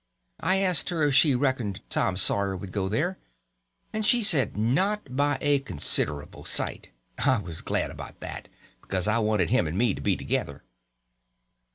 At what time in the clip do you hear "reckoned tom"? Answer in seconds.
1.35-2.17